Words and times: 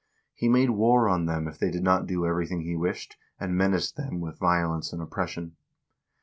He 0.33 0.49
made 0.49 0.71
war 0.71 1.07
on 1.07 1.27
them 1.27 1.47
if 1.47 1.59
they 1.59 1.69
did 1.69 1.83
not 1.83 2.07
do 2.07 2.25
everything 2.25 2.61
he 2.61 2.75
wished, 2.75 3.17
and 3.39 3.55
menaced 3.55 3.97
them 3.97 4.19
with 4.19 4.39
violence 4.39 4.91
and 4.91 4.99
oppression. 4.99 5.55